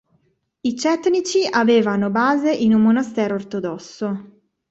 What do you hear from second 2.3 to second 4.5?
in un monastero ortodosso.